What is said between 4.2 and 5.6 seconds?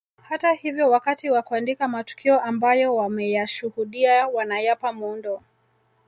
wanayapa muundo